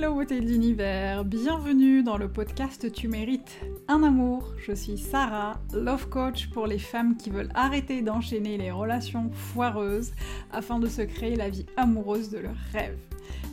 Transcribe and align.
Hello 0.00 0.14
beauté 0.14 0.40
de 0.40 0.46
l'univers, 0.46 1.26
bienvenue 1.26 2.02
dans 2.02 2.16
le 2.16 2.26
podcast 2.26 2.90
Tu 2.90 3.06
mérites 3.06 3.60
un 3.86 4.02
amour. 4.02 4.54
Je 4.66 4.72
suis 4.72 4.96
Sarah, 4.96 5.60
love 5.74 6.08
coach 6.08 6.48
pour 6.48 6.66
les 6.66 6.78
femmes 6.78 7.18
qui 7.18 7.28
veulent 7.28 7.50
arrêter 7.54 8.00
d'enchaîner 8.00 8.56
les 8.56 8.70
relations 8.70 9.30
foireuses 9.30 10.12
afin 10.52 10.78
de 10.78 10.88
se 10.88 11.02
créer 11.02 11.36
la 11.36 11.50
vie 11.50 11.66
amoureuse 11.76 12.30
de 12.30 12.38
leurs 12.38 12.56
rêves. 12.72 12.96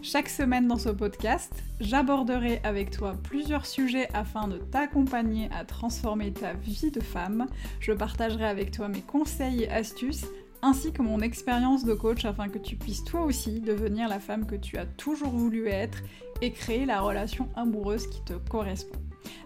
Chaque 0.02 0.30
semaine 0.30 0.70
dans 0.70 0.78
ce 0.78 0.88
podcast, 0.88 1.52
j'aborderai 1.82 2.62
avec 2.64 2.92
toi 2.92 3.16
plusieurs 3.24 3.66
sujets 3.66 4.08
afin 4.14 4.48
de 4.48 4.58
t'accompagner 4.58 5.50
à 5.52 5.66
transformer 5.66 6.32
ta 6.32 6.54
vie 6.54 6.92
de 6.92 7.02
femme. 7.02 7.48
Je 7.82 7.92
partagerai 7.92 8.46
avec 8.46 8.72
toi 8.72 8.88
mes 8.88 9.02
conseils 9.02 9.64
et 9.64 9.70
astuces 9.70 10.26
ainsi 10.68 10.92
que 10.92 11.02
mon 11.02 11.22
expérience 11.22 11.86
de 11.86 11.94
coach 11.94 12.26
afin 12.26 12.50
que 12.50 12.58
tu 12.58 12.76
puisses 12.76 13.06
toi 13.06 13.22
aussi 13.22 13.62
devenir 13.62 14.10
la 14.10 14.20
femme 14.20 14.46
que 14.46 14.56
tu 14.56 14.78
as 14.78 14.86
toujours 14.86 15.30
voulu 15.30 15.68
être 15.68 16.00
et 16.42 16.52
créer 16.52 16.86
la 16.86 17.00
relation 17.00 17.48
amoureuse 17.56 18.08
qui 18.08 18.22
te 18.26 18.34
correspond. 18.34 19.00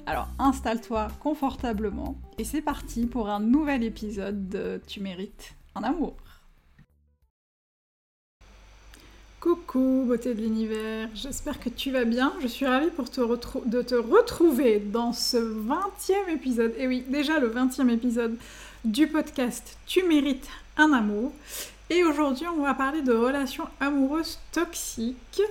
Alors 0.07 0.29
installe-toi 0.39 1.09
confortablement 1.19 2.15
et 2.39 2.43
c'est 2.43 2.63
parti 2.63 3.05
pour 3.05 3.29
un 3.29 3.39
nouvel 3.39 3.83
épisode 3.83 4.49
de 4.49 4.81
Tu 4.87 4.99
mérites 4.99 5.53
un 5.75 5.83
amour. 5.83 6.15
Coucou 9.39 10.05
beauté 10.07 10.33
de 10.33 10.41
l'univers, 10.41 11.09
j'espère 11.13 11.59
que 11.59 11.69
tu 11.69 11.91
vas 11.91 12.03
bien. 12.03 12.33
Je 12.41 12.47
suis 12.47 12.65
ravie 12.65 12.89
pour 12.89 13.11
te 13.11 13.21
de 13.67 13.81
te 13.83 13.95
retrouver 13.95 14.79
dans 14.79 15.13
ce 15.13 15.37
20e 15.37 16.33
épisode. 16.33 16.73
Et 16.77 16.87
oui, 16.87 17.03
déjà 17.09 17.39
le 17.39 17.49
20e 17.51 17.89
épisode 17.89 18.37
du 18.85 19.07
podcast 19.07 19.77
Tu 19.85 20.03
mérites 20.03 20.49
amour. 20.93 21.31
Et 21.89 22.03
aujourd'hui, 22.03 22.45
on 22.47 22.61
va 22.63 22.73
parler 22.73 23.01
de 23.01 23.13
relations 23.13 23.67
amoureuses 23.79 24.39
toxiques, 24.51 25.41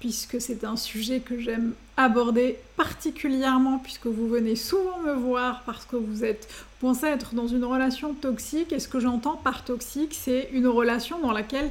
puisque 0.00 0.40
c'est 0.40 0.64
un 0.64 0.76
sujet 0.76 1.20
que 1.20 1.40
j'aime 1.40 1.72
aborder 1.96 2.58
particulièrement, 2.76 3.78
puisque 3.78 4.06
vous 4.06 4.28
venez 4.28 4.56
souvent 4.56 4.98
me 5.00 5.12
voir 5.12 5.62
parce 5.64 5.84
que 5.84 5.96
vous 5.96 6.24
êtes 6.24 6.48
vous 6.80 6.88
pensez 6.88 7.06
être 7.06 7.34
dans 7.34 7.46
une 7.46 7.64
relation 7.64 8.12
toxique. 8.12 8.72
Et 8.72 8.80
ce 8.80 8.88
que 8.88 8.98
j'entends 8.98 9.36
par 9.36 9.64
toxique, 9.64 10.14
c'est 10.14 10.48
une 10.52 10.66
relation 10.66 11.20
dans 11.20 11.32
laquelle 11.32 11.70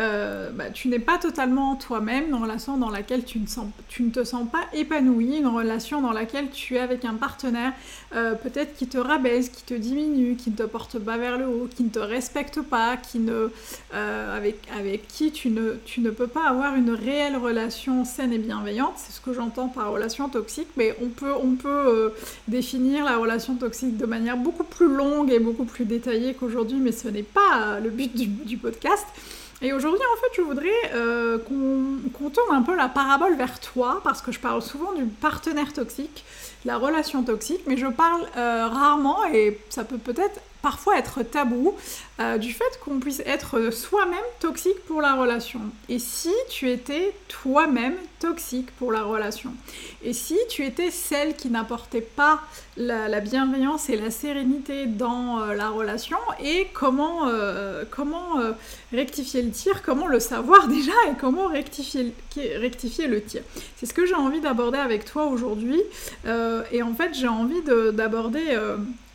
euh, 0.00 0.50
bah, 0.50 0.70
tu 0.72 0.88
n'es 0.88 0.98
pas 0.98 1.18
totalement 1.18 1.76
toi-même, 1.76 2.28
une 2.28 2.34
relation 2.34 2.78
dans 2.78 2.88
laquelle 2.88 3.22
tu 3.24 3.38
ne, 3.38 4.10
te 4.10 4.24
sens 4.24 4.48
pas 4.50 4.64
épanoui, 4.72 5.36
une 5.36 5.46
relation 5.46 6.00
dans 6.00 6.12
laquelle 6.12 6.48
tu 6.50 6.76
es 6.76 6.78
avec 6.78 7.04
un 7.04 7.14
partenaire 7.14 7.74
euh, 8.14 8.34
peut-être 8.34 8.74
qui 8.74 8.86
te 8.86 8.96
rabaisse, 8.96 9.50
qui 9.50 9.62
te 9.62 9.74
diminue, 9.74 10.36
qui 10.36 10.50
ne 10.50 10.56
te 10.56 10.62
porte 10.62 10.98
pas 10.98 11.18
vers 11.18 11.36
le 11.36 11.46
haut, 11.46 11.68
qui 11.74 11.82
ne 11.82 11.90
te 11.90 11.98
respecte 11.98 12.62
pas, 12.62 12.96
euh, 13.14 14.36
avec, 14.36 15.06
qui 15.08 15.32
tu 15.32 15.50
ne, 15.50 16.10
peux 16.10 16.26
pas 16.26 16.48
avoir 16.48 16.76
une 16.76 16.92
réelle 16.92 17.36
relation 17.36 18.06
saine 18.06 18.32
et 18.32 18.38
bienveillante. 18.38 18.94
C'est 18.96 19.12
ce 19.12 19.20
que 19.20 19.34
j'entends 19.34 19.68
par 19.68 19.92
relation 19.92 20.30
toxique, 20.30 20.68
mais 20.76 20.96
on 21.02 21.08
peut, 21.56 22.14
définir 22.48 23.04
la 23.04 23.18
relation 23.18 23.54
toxique 23.54 23.98
de 23.98 24.06
manière 24.06 24.38
beaucoup 24.38 24.64
plus 24.64 24.88
longue 24.88 25.30
et 25.30 25.40
beaucoup 25.40 25.66
plus 25.66 25.84
détaillée 25.84 26.32
qu'aujourd'hui, 26.32 26.78
mais 26.78 26.92
ce 26.92 27.08
n'est 27.08 27.22
pas 27.22 27.80
le 27.82 27.90
but 27.90 28.14
du 28.46 28.56
podcast. 28.56 29.06
Et 29.62 29.72
aujourd'hui, 29.74 30.02
en 30.14 30.20
fait, 30.20 30.36
je 30.36 30.42
voudrais 30.42 30.94
euh, 30.94 31.38
qu'on 31.38 32.30
tourne 32.30 32.54
un 32.54 32.62
peu 32.62 32.74
la 32.74 32.88
parabole 32.88 33.36
vers 33.36 33.60
toi, 33.60 34.00
parce 34.02 34.22
que 34.22 34.32
je 34.32 34.40
parle 34.40 34.62
souvent 34.62 34.92
du 34.94 35.04
partenaire 35.04 35.72
toxique, 35.72 36.24
la 36.64 36.78
relation 36.78 37.22
toxique, 37.22 37.60
mais 37.66 37.76
je 37.76 37.86
parle 37.86 38.22
euh, 38.36 38.66
rarement, 38.68 39.26
et 39.26 39.58
ça 39.68 39.84
peut 39.84 39.98
peut-être 39.98 40.40
parfois 40.62 40.98
être 40.98 41.22
tabou 41.22 41.74
euh, 42.20 42.38
du 42.38 42.52
fait 42.52 42.78
qu'on 42.84 43.00
puisse 43.00 43.22
être 43.24 43.70
soi-même 43.70 44.18
toxique 44.40 44.84
pour 44.86 45.00
la 45.00 45.14
relation. 45.14 45.60
Et 45.88 45.98
si 45.98 46.32
tu 46.50 46.68
étais 46.68 47.14
toi-même 47.28 47.96
toxique 48.18 48.70
pour 48.72 48.92
la 48.92 49.02
relation? 49.02 49.54
Et 50.02 50.12
si 50.12 50.36
tu 50.50 50.64
étais 50.64 50.90
celle 50.90 51.34
qui 51.34 51.48
n'apportait 51.48 52.02
pas 52.02 52.40
la, 52.76 53.20
bienveillance 53.20 53.88
et 53.88 53.96
la 53.96 54.10
sérénité 54.10 54.86
dans 54.86 55.40
euh, 55.40 55.54
la 55.54 55.70
relation 55.70 56.18
Et 56.42 56.68
comment, 56.74 57.28
euh, 57.28 57.84
comment 57.90 58.36
rectifier 58.92 59.42
le 59.42 59.50
tir? 59.50 59.82
Comment 59.82 60.06
le 60.06 60.20
savoir 60.20 60.68
déjà 60.68 60.92
Et 61.10 61.16
comment 61.18 61.46
rectifier, 61.46 62.12
rectifier 62.56 63.06
le 63.06 63.22
tir? 63.22 63.42
C'est 63.76 63.86
ce 63.86 63.94
que 63.94 64.04
j'ai 64.04 64.14
envie 64.14 64.40
d'aborder 64.40 64.78
avec 64.78 65.04
toi 65.04 65.26
aujourd'hui. 65.26 65.80
et 66.26 66.82
en 66.82 66.94
fait, 66.94 67.14
j'ai 67.14 67.28
envie 67.28 67.62
d'aborder 67.92 68.58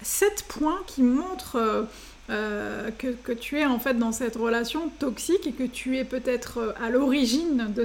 sept 0.05 0.45
points 0.47 0.79
qui 0.85 1.01
montrent 1.01 1.57
euh, 1.57 1.83
euh, 2.29 2.89
que, 2.97 3.33
tu 3.33 3.59
es 3.59 3.65
en 3.65 3.79
fait 3.79 3.95
dans 3.95 4.11
cette 4.11 4.35
relation 4.35 4.89
toxique 4.99 5.47
et 5.47 5.51
que 5.51 5.63
tu 5.63 5.97
es 5.97 6.03
peut-être 6.03 6.59
euh, 6.59 6.73
à 6.83 6.89
l'origine 6.89 7.67
de, 7.75 7.83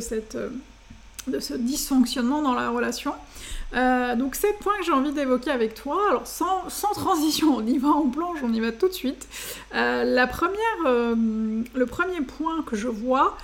de 1.27 1.41
ce 1.41 1.55
dysfonctionnement 1.55 2.43
dans 2.43 2.55
la 2.55 2.71
relation. 2.71 3.15
donc 3.73 4.35
sept 4.35 4.59
points 4.59 4.77
que 4.79 4.85
j'ai 4.85 4.93
envie 4.93 5.13
d'évoquer 5.13 5.51
avec 5.51 5.75
toi. 5.75 5.99
Alors 6.11 6.27
sans, 6.27 6.69
sans, 6.69 6.93
transition, 6.93 7.57
on 7.57 7.67
y 7.67 7.79
va 7.79 7.89
en 7.89 8.09
plonge, 8.09 8.39
on 8.43 8.53
y 8.53 8.61
va 8.61 8.73
tout 8.73 8.89
de 8.89 8.95
suite. 8.95 9.27
la 9.73 10.27
première, 10.27 10.81
le 10.85 11.87
premier 11.87 12.21
point 12.21 12.63
que 12.63 12.77
je 12.77 12.89
vois, 12.89 13.37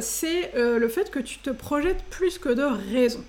c'est 0.00 0.52
le 0.54 0.88
fait 0.88 1.10
que 1.10 1.18
tu 1.18 1.38
te 1.38 1.50
projettes 1.50 2.04
plus 2.10 2.38
que 2.38 2.50
de 2.50 2.64
raison. 2.92 3.24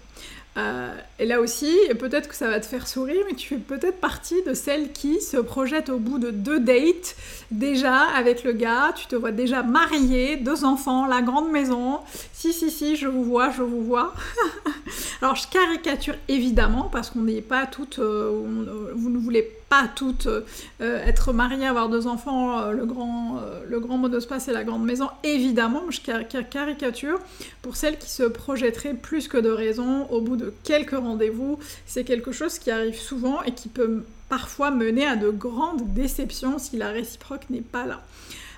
Euh, 0.60 0.94
et 1.20 1.26
là 1.26 1.40
aussi, 1.40 1.74
peut-être 2.00 2.28
que 2.28 2.36
ça 2.36 2.50
va 2.50 2.60
te 2.60 2.66
faire 2.66 2.88
sourire, 2.88 3.24
mais 3.28 3.36
tu 3.36 3.48
fais 3.48 3.58
peut-être 3.58 4.00
partie 4.00 4.42
de 4.44 4.54
celles 4.54 4.92
qui 4.92 5.22
se 5.22 5.38
projettent 5.38 5.90
au 5.90 5.98
bout 5.98 6.20
de 6.20 6.32
deux 6.32 6.60
dates 6.60 7.16
déjà 7.52 8.02
avec 8.16 8.44
le 8.44 8.52
gars. 8.52 8.94
Tu 8.96 9.08
te 9.08 9.16
vois 9.16 9.32
déjà 9.32 9.64
mariée, 9.64 10.38
deux 10.38 10.66
enfants, 10.66 11.06
la 11.06 11.22
grande 11.22 11.52
maison. 11.52 12.00
Si, 12.34 12.54
si, 12.54 12.72
si, 12.72 12.96
je 12.96 13.08
vous 13.08 13.24
vois, 13.24 13.52
je 13.52 13.62
vous 13.62 13.84
vois. 13.84 14.14
Alors 15.22 15.36
je 15.36 15.48
caricature 15.48 16.16
évidemment 16.28 16.90
parce 16.92 17.10
qu'on 17.10 17.22
n'est 17.22 17.42
pas 17.42 17.66
toutes, 17.66 18.00
euh, 18.00 18.94
vous 18.96 19.10
ne 19.10 19.18
voulez 19.18 19.44
pas 19.70 19.90
toutes 19.94 20.28
euh, 20.28 20.44
être 20.80 21.34
mariées, 21.34 21.66
avoir 21.66 21.90
deux 21.90 22.08
enfants, 22.08 22.72
le 22.72 22.86
grand, 22.86 23.42
le 23.68 23.80
grand 23.80 23.98
monospace 23.98 24.48
et 24.48 24.54
la 24.54 24.64
grande 24.64 24.86
maison. 24.86 25.10
Évidemment, 25.24 25.84
je 25.90 26.00
caricature 26.02 27.20
pour 27.62 27.76
celles 27.76 27.98
qui 27.98 28.10
se 28.10 28.24
projetteraient 28.24 28.94
plus 28.94 29.28
que 29.28 29.38
de 29.38 29.50
raison 29.50 30.08
au 30.10 30.22
bout 30.22 30.38
de 30.38 30.54
quelques 30.64 30.98
rendez-vous. 30.98 31.60
C'est 31.86 32.06
quelque 32.06 32.32
chose 32.32 32.58
qui 32.58 32.72
arrive 32.72 32.98
souvent 32.98 33.44
et 33.44 33.52
qui 33.52 33.68
peut 33.68 34.04
parfois 34.30 34.72
mener 34.72 35.06
à 35.06 35.16
de 35.16 35.30
grandes 35.30 35.94
déceptions 35.94 36.60
si 36.60 36.78
la 36.78 36.90
réciproque 36.90 37.50
n'est 37.50 37.62
pas 37.62 37.86
là. 37.86 38.02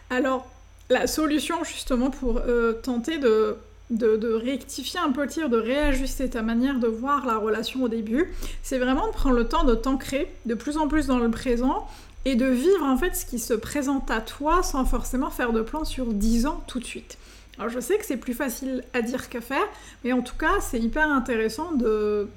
Alors, 0.10 0.46
la 0.92 1.08
solution 1.08 1.64
justement 1.64 2.10
pour 2.10 2.38
euh, 2.40 2.74
tenter 2.74 3.18
de, 3.18 3.56
de, 3.92 4.34
rectifier 4.34 5.00
un 5.00 5.12
peu 5.12 5.24
le 5.24 5.28
tir, 5.28 5.50
de 5.50 5.58
réajuster 5.58 6.30
ta 6.30 6.42
manière 6.42 6.80
de 6.80 6.88
voir 6.88 7.26
la 7.26 7.38
relation 7.38 7.84
au 7.84 7.88
début, 7.88 8.34
c'est 8.64 8.80
vraiment 8.80 9.08
de 9.08 9.12
prendre 9.12 9.36
le 9.36 9.48
temps 9.48 9.64
de 9.64 9.76
t'ancrer 9.76 10.32
de 10.46 10.56
plus 10.56 10.78
en 10.78 10.88
plus 10.88 11.08
dans 11.08 11.20
le 11.20 11.30
présent 11.30 11.88
et 12.26 12.36
de 12.36 12.46
vivre 12.46 12.86
en 12.86 12.98
fait 12.98 13.16
ce 13.16 13.26
qui 13.26 13.40
se 13.40 13.54
présente 13.54 14.10
à 14.10 14.22
toi 14.22 14.64
sans 14.64 14.86
forcément 14.86 15.30
faire 15.30 15.54
de 15.54 15.62
plan 15.62 15.86
sur 15.86 16.14
10 16.14 16.46
ans 16.46 16.64
tout 16.68 16.80
de 16.80 16.86
suite. 16.86 17.18
Alors 17.58 17.70
je 17.70 17.80
sais 17.80 17.98
que 17.98 18.06
c'est 18.06 18.18
plus 18.18 18.34
facile 18.34 18.84
à 18.94 19.02
dire 19.02 19.30
qu'à 19.30 19.42
faire, 19.42 19.68
mais 20.04 20.14
en 20.14 20.22
tout 20.22 20.36
cas 20.38 20.62
c'est 20.62 20.80
hyper 20.80 21.12
intéressant 21.12 21.72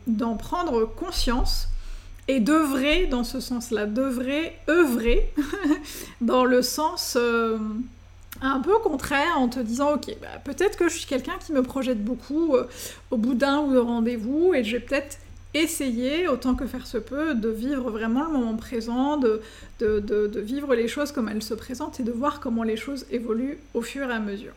d'en 0.06 0.36
prendre 0.36 0.84
conscience 0.84 1.68
et 2.26 2.40
d'œuvrer 2.40 3.06
dans 3.06 3.24
ce 3.24 3.38
sens-là, 3.38 3.86
d'œuvrer, 3.86 4.56
œuvrer 4.68 5.30
dans 6.20 6.44
le 6.44 6.62
sens 6.62 7.16
euh, 7.20 7.58
un 8.46 8.60
peu 8.60 8.78
contraire 8.78 9.38
en 9.38 9.48
te 9.48 9.60
disant 9.60 9.94
ok 9.94 10.16
bah, 10.20 10.28
peut-être 10.44 10.76
que 10.76 10.88
je 10.88 10.96
suis 10.98 11.06
quelqu'un 11.06 11.34
qui 11.44 11.52
me 11.52 11.62
projette 11.62 12.02
beaucoup 12.02 12.54
euh, 12.54 12.68
au 13.10 13.16
bout 13.16 13.34
d'un 13.34 13.60
ou 13.60 13.72
deux 13.72 13.80
rendez-vous 13.80 14.54
et 14.54 14.64
je 14.64 14.76
vais 14.76 14.82
peut-être 14.82 15.18
essayer 15.54 16.26
autant 16.28 16.54
que 16.54 16.66
faire 16.66 16.86
se 16.86 16.98
peut 16.98 17.34
de 17.34 17.48
vivre 17.48 17.90
vraiment 17.90 18.24
le 18.24 18.32
moment 18.32 18.56
présent, 18.56 19.16
de, 19.16 19.40
vivre 20.40 20.74
les 20.74 20.88
choses 20.88 21.12
comme 21.12 21.28
elles 21.28 21.42
se 21.42 21.54
présentent 21.54 22.00
et 22.00 22.02
de 22.02 22.10
voir 22.12 22.40
comment 22.40 22.64
les 22.64 22.76
choses 22.76 23.06
évoluent 23.10 23.58
au 23.72 23.80
fur 23.80 24.10
et 24.10 24.12
à 24.12 24.18
mesure. 24.18 24.52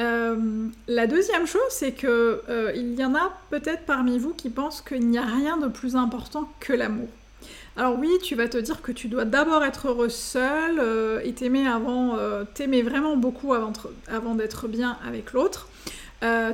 Euh, 0.00 0.66
la 0.88 1.06
deuxième 1.06 1.46
chose, 1.46 1.60
c'est 1.70 1.92
que 1.92 2.42
euh, 2.48 2.72
il 2.74 2.94
y 2.94 3.04
en 3.04 3.14
a 3.14 3.32
peut-être 3.50 3.84
parmi 3.86 4.18
vous 4.18 4.34
qui 4.34 4.50
pensent 4.50 4.82
qu'il 4.82 5.08
n'y 5.08 5.18
a 5.18 5.24
rien 5.24 5.56
de 5.56 5.68
plus 5.68 5.94
important 5.94 6.48
que 6.58 6.72
l'amour. 6.72 7.08
Alors 7.76 7.98
oui, 7.98 8.10
tu 8.22 8.34
vas 8.34 8.48
te 8.48 8.58
dire 8.58 8.82
que 8.82 8.92
tu 8.92 9.08
dois 9.08 9.24
d'abord 9.24 9.64
être 9.64 9.88
heureux 9.88 10.08
seul 10.08 10.78
euh, 10.78 11.20
et 11.24 11.32
t'aimer 11.32 11.66
avant, 11.66 12.16
t'aimer 12.54 12.82
vraiment 12.82 13.16
beaucoup 13.16 13.54
avant, 13.54 13.72
avant 14.08 14.34
d'être 14.34 14.68
bien 14.68 14.98
avec 15.06 15.32
l'autre. 15.32 15.68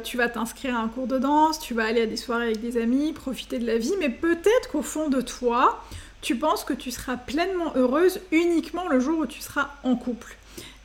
tu 0.02 0.16
vas 0.16 0.28
t'inscrire 0.28 0.76
à 0.76 0.80
un 0.80 0.88
cours 0.88 1.06
de 1.06 1.18
danse, 1.18 1.60
tu 1.60 1.74
vas 1.74 1.84
aller 1.84 2.02
à 2.02 2.06
des 2.06 2.16
soirées 2.16 2.46
avec 2.46 2.60
des 2.60 2.80
amis, 2.80 3.12
profiter 3.12 3.58
de 3.58 3.66
la 3.66 3.78
vie, 3.78 3.94
mais 3.98 4.08
peut-être 4.08 4.70
qu'au 4.70 4.82
fond 4.82 5.08
de 5.08 5.20
toi, 5.20 5.82
tu 6.22 6.36
penses 6.36 6.64
que 6.64 6.74
tu 6.74 6.90
seras 6.90 7.16
pleinement 7.16 7.72
heureuse 7.76 8.20
uniquement 8.30 8.88
le 8.88 9.00
jour 9.00 9.20
où 9.20 9.26
tu 9.26 9.40
seras 9.40 9.70
en 9.84 9.96
couple. 9.96 10.36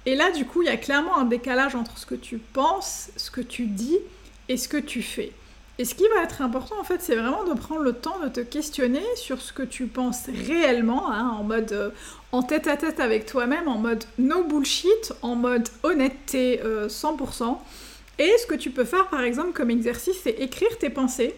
Et 0.05 0.15
là, 0.15 0.31
du 0.31 0.45
coup, 0.45 0.61
il 0.61 0.67
y 0.67 0.71
a 0.71 0.77
clairement 0.77 1.17
un 1.17 1.25
décalage 1.25 1.75
entre 1.75 1.97
ce 1.97 2.05
que 2.05 2.15
tu 2.15 2.37
penses, 2.37 3.09
ce 3.17 3.31
que 3.31 3.41
tu 3.41 3.65
dis 3.65 3.97
et 4.49 4.57
ce 4.57 4.67
que 4.67 4.77
tu 4.77 5.01
fais. 5.01 5.31
Et 5.77 5.83
ce 5.83 5.93
qui 5.93 6.07
va 6.15 6.23
être 6.23 6.41
important, 6.41 6.75
en 6.79 6.85
fait, 6.85 7.01
c'est 7.01 7.15
vraiment 7.15 7.43
de 7.43 7.53
prendre 7.53 7.81
le 7.81 7.91
temps 7.91 8.17
de 8.23 8.29
te 8.29 8.39
questionner 8.39 9.03
sur 9.15 9.41
ce 9.41 9.51
que 9.51 9.63
tu 9.63 9.87
penses 9.87 10.27
réellement, 10.47 11.11
hein, 11.11 11.35
en 11.37 11.43
mode 11.43 11.71
euh, 11.73 11.89
en 12.31 12.43
tête 12.43 12.67
à 12.67 12.77
tête 12.77 12.99
avec 12.99 13.25
toi-même, 13.25 13.67
en 13.67 13.77
mode 13.77 14.05
no 14.17 14.43
bullshit, 14.43 15.13
en 15.21 15.35
mode 15.35 15.67
honnêteté 15.83 16.61
100%. 16.87 17.43
Euh, 17.43 17.53
Et 18.19 18.31
ce 18.37 18.45
que 18.47 18.55
tu 18.55 18.71
peux 18.71 18.85
faire 18.85 19.07
par 19.09 19.21
exemple 19.21 19.51
comme 19.51 19.69
exercice, 19.69 20.17
c'est 20.23 20.39
écrire 20.39 20.77
tes 20.77 20.89
pensées. 20.89 21.35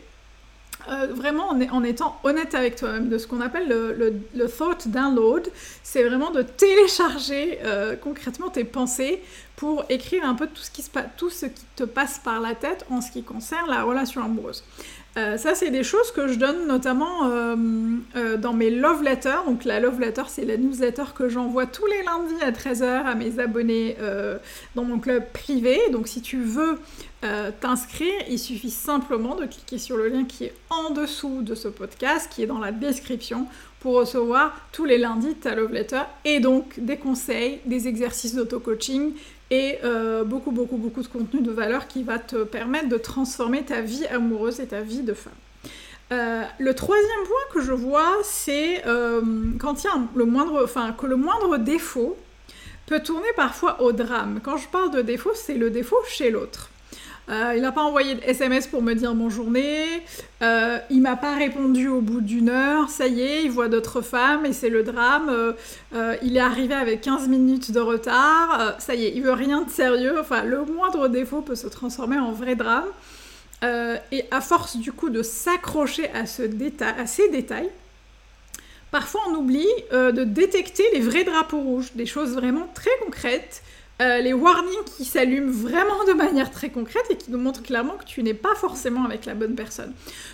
Euh, 0.90 1.08
vraiment 1.12 1.50
en, 1.50 1.84
étant 1.84 2.18
honnête 2.24 2.56
avec 2.56 2.78
toi-même, 2.78 3.10
de 3.10 3.18
ce 3.18 3.28
qu'on 3.28 3.42
appelle 3.42 3.68
le, 3.68 4.14
le, 4.34 4.50
thought 4.50 4.88
download, 4.88 5.50
c'est 5.84 6.04
vraiment 6.04 6.32
de 6.32 6.42
télécharger 6.42 7.60
euh, 7.64 7.98
concrètement 7.98 8.50
tes 8.50 8.64
pensées 8.64 9.22
pour 9.58 9.84
écrire 9.90 10.24
un 10.24 10.34
peu 10.34 10.48
tout 10.48 10.62
ce, 10.62 10.72
qui 10.72 10.82
se 10.82 10.90
tout 11.18 11.30
ce 11.30 11.48
qui 11.48 11.66
te 11.76 11.84
passe 11.84 12.20
par 12.20 12.40
la 12.40 12.56
tête 12.56 12.86
en 12.90 13.02
ce 13.02 13.12
qui 13.12 13.24
concerne 13.24 13.70
la 13.70 13.84
relation 13.84 14.24
amoureuse. 14.24 14.64
Euh, 15.18 15.36
ça, 15.38 15.56
c'est 15.56 15.72
des 15.72 15.84
choses 15.84 16.12
que 16.12 16.28
je 16.28 16.36
donne 16.36 16.68
notamment 16.68 17.26
euh, 17.26 17.56
euh, 18.16 18.38
dans 18.38 18.54
mes 18.54 18.70
love 18.70 19.02
letters. 19.02 19.44
Donc, 19.48 19.66
la 19.66 19.80
love 19.80 20.00
letter, 20.00 20.24
c'est 20.28 20.46
la 20.46 20.58
newsletter 20.58 21.06
que 21.16 21.28
j'envoie 21.28 21.66
tous 21.66 21.88
les 21.88 22.04
lundis 22.04 22.44
à 22.44 22.52
13h 22.52 23.06
à 23.06 23.16
mes 23.16 23.40
abonnés 23.40 23.98
dans 24.76 24.84
mon 24.84 25.00
club 25.00 25.24
privé. 25.34 25.80
Donc, 25.92 26.08
si 26.08 26.22
tu 26.22 26.42
veux 26.42 26.80
t'inscrire, 27.60 28.14
il 28.30 28.38
suffit 28.38 28.70
simplement 28.70 29.36
de 29.36 29.46
cliquer 29.46 29.80
sur 29.80 29.98
le 29.98 30.08
lien 30.08 30.24
qui 30.26 30.46
est 30.46 30.54
en 30.70 30.92
dessous 30.92 31.42
de 31.42 31.56
ce 31.56 31.68
podcast, 31.68 32.32
qui 32.32 32.44
est 32.44 32.46
dans 32.46 32.60
la 32.60 32.72
description, 32.72 33.48
pour 33.80 33.96
recevoir 33.96 34.56
tous 34.72 34.86
les 34.86 34.98
lundis 34.98 35.36
ta 35.36 35.56
love 35.56 35.72
letter 35.72 36.02
et 36.26 36.40
donc 36.40 36.74
des 36.78 36.98
conseils, 36.98 37.60
des 37.66 37.88
exercices 37.88 38.36
d'auto-coaching 38.36 39.14
et 39.50 39.80
euh, 39.84 40.24
beaucoup, 40.24 40.52
beaucoup, 40.52 40.78
beaucoup 40.78 41.02
de 41.02 41.08
contenu 41.08 41.42
de 41.42 41.52
valeur 41.52 41.88
qui 41.88 42.04
va 42.04 42.20
te 42.20 42.44
permettre 42.44 42.90
de 42.90 42.98
transformer 42.98 43.64
ta 43.64 43.82
vie 43.82 44.06
amoureuse 44.08 44.60
et 44.60 44.68
ta 44.68 44.82
vie 44.82 45.02
de 45.02 45.14
femme. 45.14 45.34
Euh, 46.12 46.44
le 46.60 46.74
troisième 46.74 47.24
point 47.26 47.54
que 47.54 47.62
je 47.62 47.74
vois, 47.74 48.16
c'est 48.24 48.86
euh, 48.86 49.22
quand 49.60 49.84
il 49.84 49.90
que 50.98 51.06
le 51.06 51.16
moindre 51.16 51.58
défaut 51.58 52.18
peut 52.86 53.02
tourner 53.02 53.28
parfois 53.36 53.82
au 53.82 53.92
drame. 53.92 54.40
Quand 54.42 54.58
je 54.58 54.68
parle 54.70 54.92
de 54.92 55.02
défaut, 55.02 55.32
c'est 55.36 55.56
le 55.56 55.70
défaut 55.70 55.98
chez 56.08 56.32
l'autre. 56.32 56.70
Euh, 57.30 57.54
il 57.58 57.62
n'a 57.62 57.74
pas 57.74 57.82
envoyé 57.82 58.16
de 58.16 58.24
SMS 58.24 58.68
pour 58.68 58.82
me 58.82 58.94
dire 58.94 59.14
bonne 59.14 59.30
journée. 59.30 59.86
Euh, 60.42 60.80
il 60.90 61.02
m'a 61.02 61.18
pas 61.18 61.36
répondu 61.36 61.90
au 61.90 62.00
bout 62.00 62.22
d'une 62.22 62.50
heure. 62.50 62.90
Ça 62.90 63.08
y 63.08 63.22
est, 63.22 63.44
il 63.44 63.52
voit 63.52 63.68
d'autres 63.68 64.02
femmes 64.02 64.46
et 64.46 64.54
c'est 64.54 64.70
le 64.70 64.84
drame. 64.84 65.30
Euh, 65.30 66.16
il 66.22 66.38
est 66.38 66.42
arrivé 66.42 66.74
avec 66.74 67.02
15 67.02 67.28
minutes 67.28 67.72
de 67.72 67.82
retard. 67.82 68.76
ça 68.80 68.96
y 68.96 69.06
est, 69.06 69.14
il 69.14 69.24
veut 69.24 69.34
rien 69.34 69.64
de 69.64 69.70
sérieux. 69.70 70.18
Enfin, 70.20 70.44
le 70.44 70.64
moindre 70.64 71.10
défaut 71.10 71.42
peut 71.42 71.56
se 71.56 71.68
transformer 71.68 72.18
en 72.18 72.32
vrai 72.32 72.56
drame. 72.56 72.86
et 73.64 74.24
à 74.32 74.40
force 74.40 74.78
du 74.78 74.94
coup 74.94 75.10
de 75.10 75.22
s'accrocher 75.22 76.10
à 76.14 76.26
ces 76.26 76.48
détails, 76.48 77.70
parfois 78.92 79.22
on 79.30 79.36
oublie 79.36 79.68
de 79.92 80.24
détecter 80.24 80.84
les 80.94 81.02
vrais 81.02 81.26
drapeaux 81.26 81.60
rouges, 81.60 81.92
des 81.96 82.06
choses 82.06 82.36
vraiment 82.36 82.70
très 82.74 82.92
concrètes 83.04 83.64
euh, 84.00 84.20
les 84.20 84.34
warnings 84.34 84.84
qui 84.96 85.06
s'allument 85.06 85.52
vraiment 85.52 86.06
de 86.08 86.14
manière 86.14 86.52
très 86.52 86.70
concrète 86.70 87.06
et 87.10 87.18
qui 87.18 87.32
nous 87.32 87.40
montrent 87.40 87.64
clairement 87.64 87.96
que 87.96 88.06
tu 88.06 88.22
n'es 88.22 88.36
pas 88.36 88.54
forcément 88.54 89.04
avec 89.06 89.26
la 89.26 89.34
bonne 89.34 89.56
personne. 89.56 89.92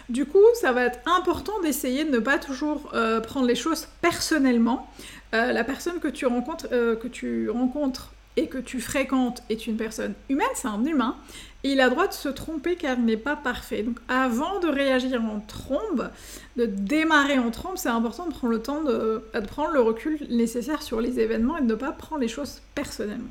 Du 0.10 0.26
coup, 0.26 0.44
ça 0.60 0.74
va 0.74 0.84
être 0.84 1.00
important 1.06 1.54
d'essayer 1.62 2.04
de 2.04 2.12
ne 2.12 2.20
pas 2.20 2.40
toujours 2.40 2.92
euh, 2.94 3.22
prendre 3.22 3.48
les 3.48 3.56
choses 3.56 3.88
personnellement. 4.02 4.90
Euh, 5.34 5.54
la 5.54 5.64
personne 5.64 6.00
que 6.00 6.10
tu, 6.10 6.26
rencontres, 6.26 6.68
que 6.70 7.08
tu 7.08 7.50
rencontres 7.50 8.12
et 8.36 8.48
que 8.48 8.58
tu 8.58 8.82
fréquentes 8.82 9.44
est 9.50 9.66
une 9.66 9.78
personne 9.78 10.14
humaine, 10.28 10.48
c'est 10.56 10.68
un 10.68 10.84
humain, 10.84 11.16
et 11.64 11.72
il 11.72 11.82
a 11.82 11.90
droit 11.90 12.08
de 12.08 12.14
se 12.14 12.28
tromper 12.28 12.76
car 12.76 12.98
il 12.98 13.06
n'est 13.06 13.16
pas 13.16 13.38
parfait. 13.38 13.84
Donc 13.84 13.98
avant 14.10 14.60
de 14.60 14.68
réagir 14.68 15.22
en 15.24 15.40
trombe, 15.40 16.10
de 16.58 16.66
démarrer 16.66 17.40
en 17.40 17.52
trombe, 17.52 17.78
c'est 17.78 17.90
important 17.90 18.26
de 18.26 18.34
prendre 18.34 18.52
le 18.52 18.62
temps 18.62 18.84
de 18.84 19.24
prendre 19.48 19.72
le 19.72 19.80
recul 19.80 20.20
nécessaire 20.30 20.82
sur 20.82 21.00
les 21.00 21.20
événements 21.20 21.58
et 21.58 21.62
de 21.62 21.68
ne 21.68 21.76
pas 21.76 21.92
prendre 21.92 22.22
les 22.22 22.28
choses 22.28 22.62
personnellement. 22.76 23.30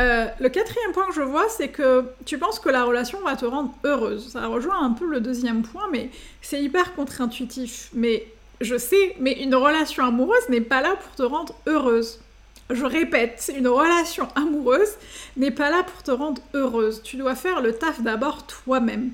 Euh, 0.00 0.26
le 0.38 0.48
quatrième 0.48 0.92
point 0.92 1.06
que 1.06 1.14
je 1.14 1.22
vois, 1.22 1.48
c'est 1.48 1.68
que 1.68 2.04
tu 2.24 2.38
penses 2.38 2.60
que 2.60 2.68
la 2.68 2.84
relation 2.84 3.20
va 3.22 3.34
te 3.34 3.44
rendre 3.44 3.74
heureuse. 3.84 4.28
Ça 4.30 4.46
rejoint 4.46 4.80
un 4.80 4.92
peu 4.92 5.06
le 5.06 5.20
deuxième 5.20 5.62
point, 5.62 5.88
mais 5.90 6.10
c'est 6.40 6.62
hyper 6.62 6.94
contre-intuitif. 6.94 7.90
Mais 7.94 8.26
je 8.60 8.76
sais, 8.76 9.16
mais 9.18 9.32
une 9.32 9.54
relation 9.54 10.04
amoureuse 10.04 10.48
n'est 10.48 10.60
pas 10.60 10.82
là 10.82 10.94
pour 10.96 11.14
te 11.16 11.22
rendre 11.22 11.54
heureuse. 11.66 12.20
Je 12.70 12.84
répète, 12.84 13.50
une 13.56 13.66
relation 13.66 14.28
amoureuse 14.36 14.92
n'est 15.36 15.50
pas 15.50 15.70
là 15.70 15.82
pour 15.82 16.02
te 16.02 16.10
rendre 16.10 16.42
heureuse. 16.54 17.02
Tu 17.02 17.16
dois 17.16 17.34
faire 17.34 17.60
le 17.60 17.72
taf 17.72 18.00
d'abord 18.02 18.46
toi-même. 18.46 19.10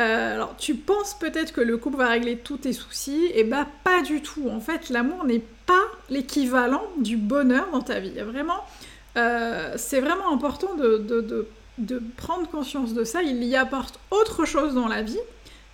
Euh, 0.00 0.34
alors, 0.34 0.54
tu 0.56 0.74
penses 0.74 1.14
peut-être 1.18 1.52
que 1.52 1.60
le 1.60 1.76
couple 1.76 1.98
va 1.98 2.08
régler 2.08 2.38
tous 2.38 2.58
tes 2.58 2.72
soucis, 2.72 3.30
et 3.34 3.44
bah 3.44 3.66
pas 3.84 4.00
du 4.00 4.22
tout. 4.22 4.48
En 4.48 4.60
fait, 4.60 4.88
l'amour 4.88 5.24
n'est 5.24 5.42
pas 5.66 5.82
l'équivalent 6.08 6.84
du 6.96 7.16
bonheur 7.16 7.66
dans 7.72 7.82
ta 7.82 8.00
vie. 8.00 8.18
Vraiment 8.20 8.64
euh, 9.16 9.74
c'est 9.76 10.00
vraiment 10.00 10.32
important 10.32 10.74
de, 10.74 11.46
prendre 12.16 12.48
conscience 12.48 12.94
de 12.94 13.04
ça. 13.04 13.22
Il 13.22 13.42
y 13.44 13.56
apporte 13.56 13.98
autre 14.10 14.44
chose 14.44 14.74
dans 14.74 14.88
la 14.88 15.02
vie, 15.02 15.18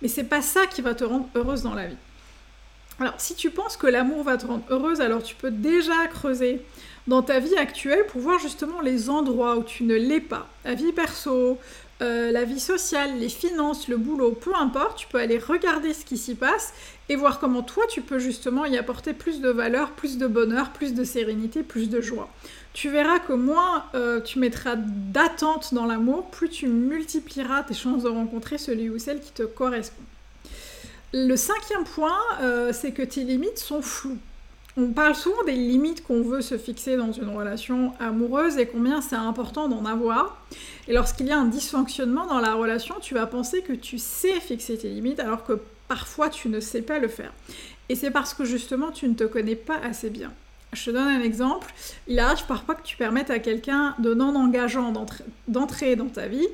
mais 0.01 0.07
c'est 0.07 0.23
pas 0.23 0.41
ça 0.41 0.65
qui 0.65 0.81
va 0.81 0.95
te 0.95 1.03
rendre 1.03 1.27
heureuse 1.35 1.63
dans 1.63 1.73
la 1.73 1.87
vie. 1.87 1.97
Alors, 2.99 3.13
si 3.17 3.35
tu 3.35 3.49
penses 3.49 3.77
que 3.77 3.87
l'amour 3.87 4.23
va 4.23 4.37
te 4.37 4.45
rendre 4.45 4.63
heureuse, 4.69 4.99
alors 4.99 5.23
tu 5.23 5.35
peux 5.35 5.51
déjà 5.51 6.07
creuser 6.07 6.61
dans 7.07 7.21
ta 7.21 7.39
vie 7.39 7.55
actuelle 7.55 8.05
pour 8.07 8.21
voir 8.21 8.39
justement 8.39 8.81
les 8.81 9.09
endroits 9.09 9.57
où 9.57 9.63
tu 9.63 9.83
ne 9.83 9.95
l'es 9.95 10.19
pas. 10.19 10.47
La 10.65 10.73
vie 10.73 10.91
perso, 10.91 11.57
euh, 12.01 12.31
la 12.31 12.45
vie 12.45 12.59
sociale, 12.59 13.17
les 13.19 13.29
finances, 13.29 13.87
le 13.87 13.97
boulot, 13.97 14.31
peu 14.31 14.55
importe, 14.55 14.97
tu 14.97 15.07
peux 15.07 15.19
aller 15.19 15.37
regarder 15.37 15.93
ce 15.93 16.05
qui 16.05 16.17
s'y 16.17 16.35
passe 16.35 16.73
et 17.09 17.15
voir 17.15 17.39
comment 17.39 17.63
toi 17.63 17.83
tu 17.89 18.01
peux 18.01 18.19
justement 18.19 18.65
y 18.65 18.77
apporter 18.77 19.13
plus 19.13 19.41
de 19.41 19.49
valeur, 19.49 19.91
plus 19.91 20.17
de 20.17 20.27
bonheur, 20.27 20.71
plus 20.71 20.93
de 20.93 21.03
sérénité, 21.03 21.63
plus 21.63 21.89
de 21.89 22.01
joie 22.01 22.29
tu 22.73 22.89
verras 22.89 23.19
que 23.19 23.33
moins 23.33 23.85
euh, 23.95 24.21
tu 24.21 24.39
mettras 24.39 24.75
d'attente 24.77 25.73
dans 25.73 25.85
l'amour, 25.85 26.29
plus 26.29 26.49
tu 26.49 26.67
multiplieras 26.67 27.63
tes 27.63 27.73
chances 27.73 28.03
de 28.03 28.09
rencontrer 28.09 28.57
celui 28.57 28.89
ou 28.89 28.99
celle 28.99 29.19
qui 29.19 29.31
te 29.31 29.43
correspond. 29.43 30.03
Le 31.13 31.35
cinquième 31.35 31.85
point, 31.85 32.19
euh, 32.41 32.71
c'est 32.71 32.91
que 32.91 33.01
tes 33.01 33.23
limites 33.23 33.57
sont 33.57 33.81
floues. 33.81 34.19
On 34.81 34.93
parle 34.93 35.13
souvent 35.13 35.43
des 35.43 35.55
limites 35.55 36.05
qu'on 36.05 36.21
veut 36.21 36.39
se 36.39 36.57
fixer 36.57 36.95
dans 36.95 37.11
une 37.11 37.27
relation 37.27 37.91
amoureuse 37.99 38.57
et 38.57 38.65
combien 38.65 39.01
c'est 39.01 39.17
important 39.17 39.67
d'en 39.67 39.83
avoir. 39.83 40.41
Et 40.87 40.93
lorsqu'il 40.93 41.25
y 41.25 41.31
a 41.31 41.37
un 41.37 41.47
dysfonctionnement 41.47 42.25
dans 42.27 42.39
la 42.39 42.53
relation, 42.53 42.95
tu 43.01 43.13
vas 43.13 43.27
penser 43.27 43.61
que 43.61 43.73
tu 43.73 43.97
sais 43.97 44.39
fixer 44.39 44.77
tes 44.77 44.87
limites 44.87 45.19
alors 45.19 45.43
que 45.43 45.59
parfois 45.89 46.29
tu 46.29 46.47
ne 46.47 46.61
sais 46.61 46.81
pas 46.81 46.97
le 46.97 47.09
faire. 47.09 47.33
Et 47.89 47.95
c'est 47.95 48.09
parce 48.09 48.33
que 48.33 48.45
justement 48.45 48.91
tu 48.91 49.09
ne 49.09 49.15
te 49.15 49.25
connais 49.25 49.57
pas 49.57 49.75
assez 49.83 50.09
bien. 50.09 50.31
Je 50.71 50.85
te 50.85 50.91
donne 50.91 51.09
un 51.09 51.23
exemple. 51.23 51.73
Il 52.07 52.17
arrive 52.17 52.45
parfois 52.45 52.75
que 52.75 52.83
tu 52.83 52.95
permettes 52.95 53.31
à 53.31 53.39
quelqu'un 53.39 53.95
de 53.99 54.13
non 54.13 54.33
engageant 54.37 54.93
d'entrer 55.49 55.97
dans 55.97 56.07
ta 56.07 56.27
vie, 56.27 56.47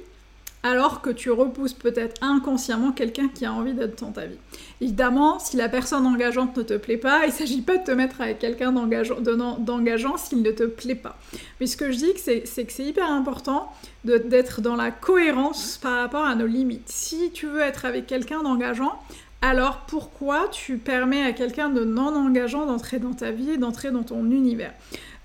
alors 0.66 1.02
que 1.02 1.12
tu 1.12 1.30
repousses 1.30 1.74
peut-être 1.74 2.16
inconsciemment 2.24 2.92
quelqu'un 2.92 3.28
qui 3.28 3.46
a 3.46 3.54
envie 3.54 3.74
d'être 3.74 4.02
dans 4.02 4.12
ta 4.12 4.26
vie. 4.26 4.40
Évidemment, 4.82 5.38
si 5.38 5.58
la 5.58 5.70
personne 5.70 6.08
engageante 6.08 6.58
ne 6.58 6.64
te 6.64 6.74
plaît 6.74 6.98
pas, 6.98 7.26
il 7.26 7.28
ne 7.28 7.34
s'agit 7.34 7.62
pas 7.62 7.78
de 7.78 7.84
te 7.84 7.92
mettre 7.92 8.20
avec 8.20 8.40
quelqu'un 8.40 8.72
d'engageant 8.72 10.18
s'il 10.18 10.42
ne 10.42 10.50
te 10.50 10.64
plaît 10.64 10.96
pas. 10.96 11.20
Mais 11.60 11.68
ce 11.68 11.78
que 11.78 11.92
je 11.92 11.98
dis, 11.98 12.14
c'est 12.16 12.42
que 12.42 12.74
c'est 12.74 12.84
hyper 12.84 13.12
important 13.12 13.72
d'être 14.04 14.62
dans 14.62 14.76
la 14.76 14.90
cohérence 14.90 15.78
par 15.78 16.00
rapport 16.00 16.26
à 16.26 16.34
nos 16.34 16.48
limites. 16.48 16.90
Si 16.90 17.30
tu 17.32 17.46
veux 17.46 17.62
être 17.62 17.86
avec 17.86 18.08
quelqu'un 18.08 18.42
d'engageant, 18.42 19.00
alors 19.44 19.86
pourquoi 19.88 20.48
tu 20.48 20.80
permets 20.80 21.22
à 21.22 21.34
quelqu'un 21.34 21.70
de 21.70 21.84
non 21.84 22.16
engageant 22.16 22.66
d'entrer 22.66 22.98
dans 22.98 23.14
ta 23.14 23.30
vie 23.30 23.52
et 23.52 23.58
d'entrer 23.58 23.92
dans 23.92 24.02
ton 24.02 24.32
univers? 24.32 24.74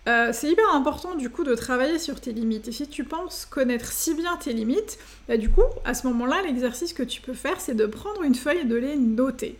Euh, 0.09 0.30
c'est 0.33 0.50
hyper 0.50 0.75
important 0.75 1.14
du 1.14 1.28
coup 1.28 1.45
de 1.45 1.54
travailler 1.54 1.99
sur 1.99 2.21
tes 2.21 2.33
limites. 2.33 2.69
Et 2.69 2.73
si 2.73 2.88
tu 2.88 3.04
penses 3.04 3.47
connaître 3.47 3.92
si 3.92 4.14
bien 4.14 4.37
tes 4.37 4.52
limites, 4.52 4.99
bah, 5.28 5.37
du 5.37 5.50
coup, 5.50 5.62
à 5.85 5.95
ce 5.95 6.07
moment-là, 6.09 6.42
l'exercice 6.42 6.92
que 6.92 7.02
tu 7.02 7.21
peux 7.21 7.35
faire, 7.35 7.61
c'est 7.61 7.75
de 7.75 7.87
prendre 7.87 8.23
une 8.23 8.35
feuille 8.35 8.61
et 8.61 8.64
de 8.64 8.76
les 8.76 8.97
noter. 8.97 9.59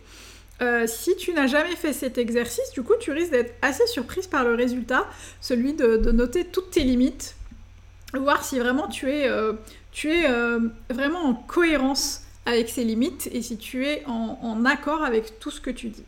Euh, 0.61 0.85
si 0.85 1.15
tu 1.15 1.33
n'as 1.33 1.47
jamais 1.47 1.75
fait 1.75 1.93
cet 1.93 2.17
exercice, 2.17 2.71
du 2.71 2.83
coup, 2.83 2.93
tu 2.99 3.11
risques 3.11 3.31
d'être 3.31 3.53
assez 3.61 3.85
surprise 3.87 4.27
par 4.27 4.43
le 4.43 4.53
résultat, 4.53 5.07
celui 5.39 5.73
de, 5.73 6.11
noter 6.11 6.45
toutes 6.45 6.71
tes 6.71 6.83
limites, 6.83 7.35
voir 8.13 8.43
si 8.43 8.59
vraiment 8.59 8.87
tu 8.87 9.09
es, 9.09 9.27
euh, 9.27 9.53
vraiment 10.89 11.23
en 11.25 11.33
cohérence 11.33 12.23
avec 12.45 12.69
ses 12.69 12.83
limites 12.83 13.29
et 13.31 13.41
si 13.41 13.57
tu 13.57 13.85
es 13.85 14.03
en, 14.05 14.65
accord 14.65 15.03
avec 15.03 15.39
tout 15.39 15.51
ce 15.51 15.61
que 15.61 15.71
tu 15.71 15.89
dis. 15.89 16.03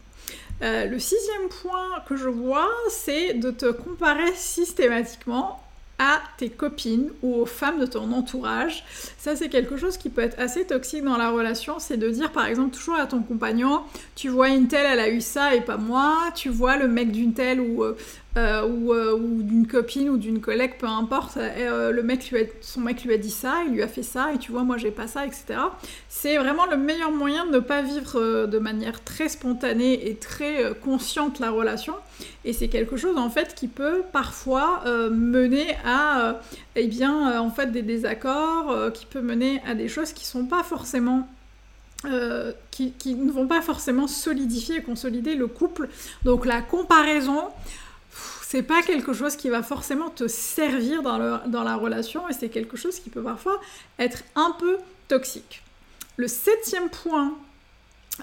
Euh, 0.64 0.86
le 0.86 0.98
sixième 0.98 1.50
point 1.62 2.02
que 2.08 2.16
je 2.16 2.30
vois, 2.30 2.70
c'est 2.90 3.34
de 3.34 3.52
te 3.52 3.70
comparer 3.72 4.34
systématiquement 4.34 5.60
à 6.00 6.22
tes 6.38 6.50
copines 6.50 7.10
ou 7.22 7.36
aux 7.36 7.46
femmes 7.46 7.80
de 7.80 7.86
ton 7.86 8.12
entourage. 8.14 8.84
Ça, 9.18 9.36
c'est 9.36 9.50
quelque 9.50 9.78
chose 9.78 9.98
qui 9.98 10.10
peut 10.10 10.22
être 10.22 10.40
assez 10.40 10.66
toxique 10.66 11.04
dans 11.04 11.18
la 11.18 11.30
relation. 11.30 11.80
C'est 11.80 11.98
de 11.98 12.10
dire, 12.10 12.32
par 12.32 12.48
exemple, 12.48 12.76
toujours 12.76 12.96
à 12.96 13.06
ton 13.06 13.22
compagnon, 13.22 13.82
tu 14.16 14.30
vois 14.30 14.50
une 14.50 14.68
telle, 14.68 14.86
elle 14.86 15.00
a 15.00 15.10
eu 15.10 15.22
ça 15.22 15.54
et 15.54 15.62
pas 15.62 15.78
moi. 15.78 16.18
Tu 16.34 16.50
vois 16.50 16.78
le 16.78 16.88
mec 16.88 17.12
d'une 17.12 17.34
telle 17.34 17.60
ou, 17.60 17.84
euh, 18.36 18.64
euh, 18.64 19.16
ou, 19.16 19.44
d'une 19.44 19.68
copine 19.68 20.10
ou 20.10 20.18
d'une 20.18 20.42
collègue, 20.42 20.74
peu 20.80 20.88
importe, 20.88 21.38
le 21.38 22.02
mec 22.02 22.32
lui 22.32 22.48
son 22.62 22.82
mec 22.82 23.04
lui 23.04 23.14
a 23.14 23.18
dit 23.18 23.30
ça, 23.30 23.64
il 23.68 23.74
lui 23.74 23.84
a 23.84 23.88
fait 23.88 24.04
ça, 24.04 24.34
et 24.34 24.38
tu 24.38 24.52
vois, 24.52 24.64
moi 24.64 24.78
j'ai 24.78 24.92
pas 24.92 25.08
ça, 25.08 25.26
etc. 25.26 25.60
C'est 26.10 26.38
vraiment 26.38 26.66
le 26.66 26.78
meilleur 26.78 27.12
moyen 27.12 27.46
de 27.46 27.52
ne 27.52 27.60
pas 27.60 27.82
vivre 27.82 28.48
de 28.48 28.60
manière 28.60 29.04
très 29.04 29.30
spontanée 29.30 30.08
et 30.08 30.16
très 30.16 30.74
consciente 30.84 31.40
la 31.40 31.52
relation. 31.52 31.94
Et 32.46 32.54
c'est 32.54 32.68
quelque 32.68 32.98
chose 32.98 33.18
en 33.18 33.30
fait 33.30 33.54
qui 33.56 33.68
peut 33.68 34.02
parfois 34.12 34.84
mener 35.12 35.76
à 35.86 36.40
eh 36.76 36.88
bien, 36.88 37.40
en 37.40 37.52
fait, 37.52 37.72
des 37.72 37.84
désaccords, 37.84 38.92
qui 38.94 39.06
peut 39.06 39.22
mener 39.22 39.62
à 39.68 39.76
des 39.76 39.88
choses 39.88 40.12
qui 40.12 40.26
sont 40.26 40.46
pas 40.46 40.64
forcément 40.64 41.28
euh, 42.06 42.52
qui, 42.70 43.16
ne 43.16 43.32
vont 43.32 43.48
pas 43.48 43.62
forcément 43.62 44.08
solidifier 44.08 44.78
et 44.78 44.82
consolider 44.82 45.36
le 45.36 45.48
couple. 45.48 45.88
Donc 46.26 46.46
la 46.46 46.62
comparaison, 46.62 47.44
c'est 48.54 48.62
pas 48.62 48.84
quelque 48.84 49.14
chose 49.14 49.36
qui 49.36 49.50
va 49.50 49.64
forcément 49.64 50.12
te 50.12 50.28
servir 50.28 51.02
dans, 51.02 51.64
la 51.64 51.76
relation 51.76 52.30
et 52.30 52.34
c'est 52.34 52.50
quelque 52.50 52.78
chose 52.78 53.00
qui 53.00 53.10
peut 53.10 53.24
parfois 53.24 53.60
être 53.98 54.24
un 54.36 54.56
peu 54.60 54.78
toxique. 55.08 55.64
Le 56.18 56.28
septième 56.28 56.88
point 56.92 57.34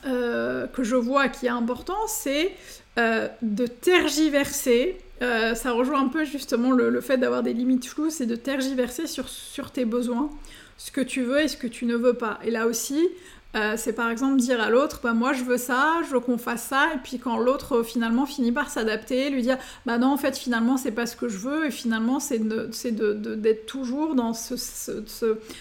euh, 0.06 0.68
que 0.68 0.84
je 0.84 0.94
vois 0.94 1.26
qui 1.26 1.46
est 1.46 1.56
important, 1.62 1.98
c'est 2.06 2.52
euh, 3.00 3.26
de 3.42 3.66
tergiverser. 3.66 5.00
ça 5.20 5.72
rejoint 5.72 6.00
un 6.00 6.08
peu 6.08 6.24
justement 6.24 6.70
le, 6.70 7.00
fait 7.00 7.18
d'avoir 7.18 7.42
des 7.42 7.52
limites 7.52 7.86
floues, 7.86 8.10
c'est 8.10 8.26
de 8.26 8.36
tergiverser 8.36 9.08
sur 9.08 9.72
tes 9.72 9.84
besoins, 9.84 10.30
ce 10.78 10.92
que 10.92 11.00
tu 11.00 11.22
veux 11.22 11.40
et 11.40 11.48
ce 11.48 11.56
que 11.56 11.66
tu 11.66 11.86
ne 11.86 11.96
veux 11.96 12.14
pas. 12.14 12.38
Et 12.44 12.52
là 12.52 12.68
aussi, 12.68 13.08
euh, 13.56 13.74
c'est 13.76 13.92
par 13.92 14.10
exemple 14.10 14.36
dire 14.36 14.60
à 14.60 14.70
l'autre, 14.70 15.00
bah 15.02 15.12
moi 15.12 15.32
je 15.32 15.42
veux 15.42 15.56
ça, 15.56 15.94
je 16.06 16.12
veux 16.12 16.20
qu'on 16.20 16.38
fasse 16.38 16.62
ça, 16.62 16.86
et 16.94 16.98
puis 17.02 17.18
quand 17.18 17.36
l'autre 17.36 17.78
euh, 17.78 17.82
finalement 17.82 18.24
finit 18.24 18.52
par 18.52 18.70
s'adapter, 18.70 19.28
lui 19.30 19.42
dire, 19.42 19.58
bah 19.86 19.98
non 19.98 20.12
en 20.12 20.16
fait 20.16 20.38
finalement 20.38 20.76
c'est 20.76 20.92
pas 20.92 21.06
ce 21.06 21.16
que 21.16 21.28
je 21.28 21.38
veux, 21.38 21.66
et 21.66 21.70
finalement 21.72 22.20
c'est 22.20 22.38
d'être 22.38 23.66
toujours 23.66 24.14
dans 24.14 24.34
ce, 24.34 24.54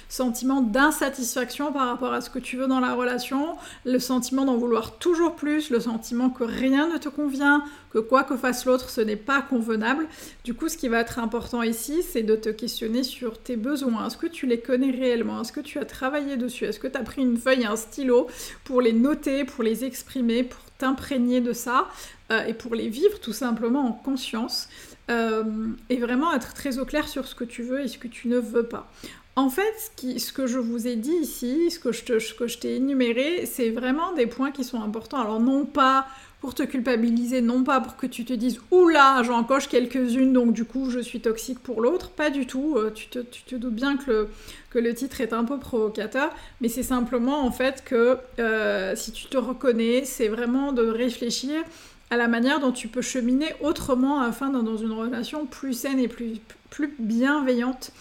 sentiment 0.07 0.61
d'insatisfaction 0.61 1.73
par 1.73 1.87
rapport 1.87 2.13
à 2.13 2.21
ce 2.21 2.29
que 2.29 2.37
tu 2.37 2.57
veux 2.57 2.67
dans 2.67 2.79
la 2.79 2.93
relation, 2.93 3.55
le 3.85 3.97
sentiment 3.97 4.45
d'en 4.45 4.57
vouloir 4.57 4.97
toujours 4.97 5.35
plus, 5.35 5.71
le 5.71 5.79
sentiment 5.79 6.29
que 6.29 6.43
rien 6.43 6.89
ne 6.93 6.97
te 6.97 7.09
convient, 7.09 7.63
que 7.91 7.97
quoi 7.97 8.23
que 8.23 8.37
fasse 8.37 8.65
l'autre, 8.65 8.89
ce 8.89 9.01
n'est 9.01 9.15
pas 9.15 9.41
convenable. 9.41 10.05
Du 10.43 10.53
coup, 10.53 10.69
ce 10.69 10.77
qui 10.77 10.87
va 10.87 10.99
être 10.99 11.17
important 11.19 11.63
ici, 11.63 12.03
c'est 12.03 12.23
de 12.23 12.35
te 12.35 12.49
questionner 12.49 13.03
sur 13.03 13.39
tes 13.39 13.55
besoins. 13.55 14.05
Est-ce 14.07 14.17
que 14.17 14.27
tu 14.27 14.45
les 14.45 14.59
connais 14.59 14.91
réellement? 14.91 15.41
Est-ce 15.41 15.51
que 15.51 15.59
tu 15.59 15.79
as 15.79 15.85
travaillé 15.85 16.37
dessus? 16.37 16.65
Est-ce 16.65 16.79
que 16.79 16.87
tu 16.87 16.97
as 16.97 17.03
pris 17.03 17.21
une 17.21 17.37
feuille 17.37 17.65
stylo 17.79 18.27
pour 18.63 18.81
les 18.81 18.93
noter, 18.93 19.45
pour 19.45 19.63
les 19.63 19.85
exprimer, 19.85 20.43
pour 20.43 20.61
t'imprégner 20.77 21.41
de 21.41 21.53
ça 21.53 21.87
euh, 22.31 22.45
et 22.45 22.53
pour 22.53 22.75
les 22.75 22.89
vivre 22.89 23.19
tout 23.19 23.33
simplement 23.33 23.85
en 23.87 23.91
conscience 23.91 24.69
euh, 25.09 25.43
et 25.89 25.97
vraiment 25.97 26.33
être 26.33 26.53
très 26.53 26.77
au 26.77 26.85
clair 26.85 27.07
sur 27.07 27.27
ce 27.27 27.35
que 27.35 27.43
tu 27.43 27.63
veux 27.63 27.81
et 27.81 27.87
ce 27.87 27.97
que 27.97 28.07
tu 28.07 28.27
ne 28.27 28.37
veux 28.37 28.63
pas. 28.63 28.91
En 29.35 29.49
fait, 29.49 29.73
ce, 29.97 30.19
ce 30.19 30.33
que 30.33 30.47
je 30.47 30.59
vous 30.59 30.87
ai 30.87 30.95
dit 30.95 31.15
ici, 31.21 31.71
ce 31.71 31.79
que 31.79 31.91
je 31.91 32.57
t'ai 32.57 32.75
énuméré, 32.75 33.45
c'est 33.45 33.69
vraiment 33.69 34.13
des 34.13 34.27
points 34.27 34.51
qui 34.51 34.63
sont 34.63 34.81
importants. 34.81 35.19
Alors 35.19 35.39
non 35.39 35.65
pas 35.65 36.07
pour 36.41 36.55
te 36.55 36.63
culpabiliser, 36.63 37.41
non 37.41 37.63
pas 37.63 37.81
pour 37.81 37.97
que 37.97 38.07
tu 38.07 38.23
te 38.23 38.33
dises 38.33 38.61
oula, 38.71 39.21
j'en 39.23 39.43
coche 39.43 39.67
quelques-unes, 39.67 40.31
donc 40.31 40.53
du 40.53 40.63
coup 40.63 40.89
je 40.89 40.99
suis 40.99 41.19
toxique 41.19 41.59
pour 41.59 41.81
l'autre, 41.81 42.11
pas 42.11 42.29
du 42.29 42.45
tout. 42.45 42.75
Euh, 42.77 42.91
tu, 42.91 43.07
te, 43.07 43.55
doutes 43.55 43.75
bien 43.75 43.97
que 43.97 44.27
le, 44.73 44.93
titre 44.93 45.19
est 45.19 45.33
un 45.33 45.43
peu 45.43 45.59
provocateur, 45.59 46.33
mais 46.61 46.69
c'est 46.69 46.83
simplement 46.83 47.45
en 47.45 47.51
fait 47.51 47.83
que 47.83 48.17
euh, 48.39 48.95
si 48.95 49.11
tu 49.11 49.27
te 49.27 49.37
reconnais, 49.37 50.05
c'est 50.05 50.29
vraiment 50.29 50.71
de 50.71 50.85
réfléchir 50.85 51.61
à 52.09 52.17
la 52.17 52.27
manière 52.27 52.59
dont 52.59 52.71
tu 52.71 52.87
peux 52.87 53.01
cheminer 53.01 53.53
autrement 53.61 54.21
afin 54.21 54.49
d'être 54.49 54.63
dans 54.63 54.77
une 54.77 54.93
relation 54.93 55.45
plus 55.45 55.73
saine 55.73 55.99
et 55.99 56.07
plus 56.07 56.95
bienveillante 56.99 57.91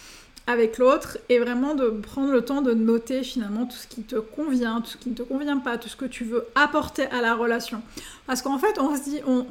avec 0.49 0.79
l'autre 0.79 1.19
et 1.29 1.39
vraiment 1.39 1.75
de 1.75 1.89
prendre 1.91 2.33
le 2.33 2.43
temps 2.43 2.63
de 2.63 2.73
noter 2.73 3.23
finalement 3.23 3.67
tout 3.67 3.77
ce 3.77 3.87
qui 3.87 4.03
te 4.03 4.17
convient, 4.17 4.81
tout 4.81 4.91
ce 4.91 4.97
qui 4.97 5.11
ne 5.11 5.15
te 5.15 5.23
convient 5.23 5.59
pas, 5.59 5.79
tout 5.79 5.89
ce 5.89 5.97
que 5.97 6.07
tu 6.07 6.25
veux 6.25 6.47
apporter 6.55 7.07
à 7.07 7.21
la 7.21 7.35
relation. 7.35 7.83
Parce 8.27 8.43
qu'en 8.43 8.59
fait, 8.59 8.81
on 8.81 8.97
se 8.97 9.03
dit, 9.03 9.21
on, 9.27 9.45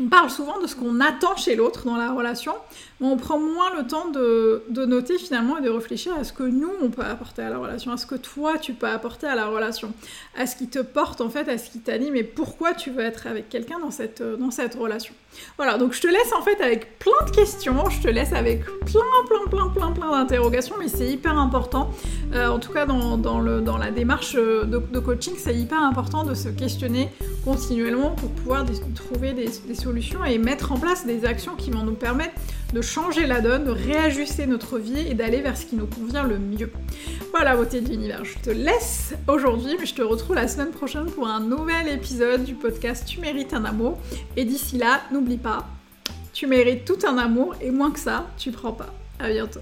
on 0.00 0.08
parle 0.08 0.30
souvent 0.30 0.60
de 0.60 0.66
ce 0.66 0.76
qu'on 0.76 1.00
attend 1.00 1.36
chez 1.36 1.56
l'autre 1.56 1.84
dans 1.84 1.96
la 1.96 2.12
relation, 2.12 2.54
mais 3.00 3.06
on 3.06 3.16
prend 3.16 3.38
moins 3.38 3.74
le 3.76 3.86
temps 3.86 4.08
de, 4.08 4.62
noter 4.86 5.18
finalement 5.18 5.58
et 5.58 5.62
de 5.62 5.70
réfléchir 5.70 6.14
à 6.14 6.24
ce 6.24 6.32
que 6.32 6.42
nous, 6.42 6.70
on 6.82 6.90
peut 6.90 7.02
apporter 7.02 7.42
à 7.42 7.50
la 7.50 7.58
relation, 7.58 7.92
à 7.92 7.96
ce 7.96 8.06
que 8.06 8.14
toi, 8.14 8.58
tu 8.58 8.74
peux 8.74 8.88
apporter 8.88 9.26
à 9.26 9.34
la 9.34 9.46
relation, 9.46 9.92
à 10.36 10.46
ce 10.46 10.56
qui 10.56 10.68
te 10.68 10.78
porte 10.80 11.20
en 11.20 11.30
fait, 11.30 11.48
à 11.48 11.58
ce 11.58 11.70
qui 11.70 11.80
t'anime 11.80 12.16
et 12.16 12.24
pourquoi 12.24 12.74
tu 12.74 12.90
veux 12.90 13.02
être 13.02 13.26
avec 13.26 13.48
quelqu'un 13.48 13.78
dans 13.78 13.90
cette, 13.90 14.22
dans 14.22 14.50
cette 14.50 14.74
relation. 14.74 15.14
Voilà, 15.56 15.78
donc 15.78 15.92
je 15.92 16.00
te 16.00 16.06
laisse 16.06 16.32
en 16.36 16.42
fait 16.42 16.60
avec 16.60 16.98
plein 16.98 17.26
de 17.26 17.30
questions, 17.30 17.88
je 17.90 18.00
te 18.00 18.08
laisse 18.08 18.32
avec 18.32 18.64
plein, 18.64 19.00
plein, 19.28 19.50
plein, 19.50 19.68
plein, 19.68 19.92
plein 19.92 20.10
d'interrogations, 20.10 20.76
mais 20.78 20.88
c'est 20.88 21.08
hyper 21.08 21.36
important. 21.38 21.90
Euh, 22.34 22.48
en 22.48 22.58
tout 22.58 22.72
cas, 22.72 22.86
dans, 22.86 23.40
le, 23.40 23.60
dans 23.60 23.76
la 23.78 23.90
démarche 23.90 24.34
de, 24.34 24.64
de 24.64 24.98
coaching, 24.98 25.34
c'est 25.36 25.54
hyper 25.54 25.82
important 25.82 26.24
de 26.24 26.34
se 26.34 26.48
questionner 26.48 27.08
continuellement 27.44 28.10
pour 28.10 28.30
pouvoir 28.30 28.64
trouver 28.94 29.32
des 29.32 29.74
solutions 29.74 30.24
et 30.24 30.38
mettre 30.38 30.72
en 30.72 30.78
place 30.78 31.06
des 31.06 31.24
actions 31.24 31.54
qui 31.56 31.70
vont 31.70 31.82
nous 31.82 31.94
permettre 31.94 32.34
de 32.72 32.80
changer 32.80 33.26
la 33.26 33.40
donne, 33.40 33.64
de 33.64 33.70
réajuster 33.70 34.46
notre 34.46 34.78
vie 34.78 35.06
et 35.08 35.14
d'aller 35.14 35.40
vers 35.40 35.56
ce 35.56 35.66
qui 35.66 35.76
nous 35.76 35.86
convient 35.86 36.22
le 36.22 36.38
mieux. 36.38 36.72
Voilà, 37.32 37.56
beauté 37.56 37.80
de 37.80 37.88
l'univers, 37.88 38.26
je 38.26 38.38
te 38.38 38.50
laisse 38.50 39.14
aujourd'hui, 39.26 39.76
mais 39.80 39.86
je 39.86 39.94
te 39.94 40.02
retrouve 40.02 40.36
la 40.36 40.46
semaine 40.48 40.70
prochaine 40.70 41.06
pour 41.06 41.26
un 41.26 41.40
nouvel 41.40 41.88
épisode 41.88 42.44
du 42.44 42.54
podcast 42.54 43.04
Tu 43.06 43.20
mérites 43.20 43.54
un 43.54 43.64
amour. 43.64 43.98
Et 44.36 44.44
d'ici 44.44 44.76
là, 44.76 45.00
n'oublie 45.10 45.38
pas, 45.38 45.66
tu 46.34 46.46
mérites 46.46 46.84
tout 46.84 46.98
un 47.06 47.16
amour 47.16 47.54
et 47.62 47.70
moins 47.70 47.90
que 47.90 47.98
ça, 47.98 48.26
tu 48.36 48.52
prends 48.52 48.72
pas. 48.72 48.92
À 49.18 49.30
bientôt. 49.30 49.60